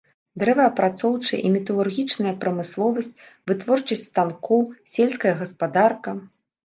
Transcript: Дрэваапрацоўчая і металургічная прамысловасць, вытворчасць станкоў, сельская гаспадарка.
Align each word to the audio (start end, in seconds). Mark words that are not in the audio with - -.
Дрэваапрацоўчая 0.43 1.37
і 1.49 1.51
металургічная 1.55 2.33
прамысловасць, 2.45 3.13
вытворчасць 3.51 4.05
станкоў, 4.11 4.61
сельская 4.95 5.35
гаспадарка. 5.43 6.09